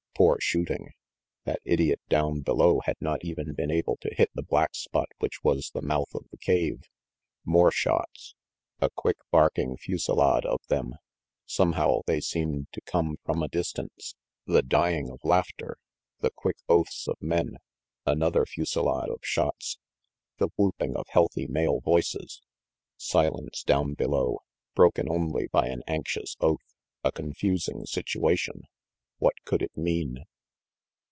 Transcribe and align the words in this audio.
Poor 0.17 0.37
shooting. 0.39 0.91
That 1.45 1.61
idiot 1.65 1.99
down 2.07 2.41
below 2.41 2.81
had 2.85 2.95
not 2.99 3.25
even 3.25 3.55
been 3.55 3.71
able 3.71 3.97
to 4.01 4.13
hit 4.13 4.29
the 4.35 4.43
black 4.43 4.75
spot 4.75 5.07
which 5.17 5.43
was 5.43 5.71
the 5.71 5.81
mouth 5.81 6.13
of 6.13 6.25
the 6.29 6.37
cave 6.37 6.83
more 7.43 7.71
shots. 7.71 8.35
A 8.81 8.91
quick, 8.91 9.17
barking 9.31 9.77
fusilade 9.77 10.45
of 10.45 10.59
them. 10.67 10.93
Somehow 11.47 12.01
they 12.05 12.21
seemed 12.21 12.67
to 12.73 12.81
come 12.81 13.17
from 13.25 13.41
a 13.41 13.47
distance. 13.47 14.13
The 14.45 14.61
dying 14.61 15.09
of 15.09 15.21
laughter, 15.23 15.77
the 16.19 16.29
quick 16.29 16.57
oaths 16.69 17.07
of 17.07 17.17
men. 17.19 17.57
Another 18.05 18.45
fusilade 18.45 19.09
of 19.09 19.21
shots 19.23 19.79
the 20.37 20.49
whooping 20.55 20.95
of 20.95 21.07
healthy 21.09 21.47
male 21.47 21.79
voices. 21.79 22.43
Silence 22.95 23.63
down 23.63 23.95
below, 23.95 24.41
broken 24.75 25.09
only 25.09 25.47
by 25.47 25.65
an 25.69 25.81
anxious 25.87 26.35
oath 26.41 26.75
a 27.03 27.11
confusing 27.11 27.87
situation. 27.87 28.65
What 29.21 29.35
could 29.45 29.61
it 29.61 29.77
mean? 29.77 30.25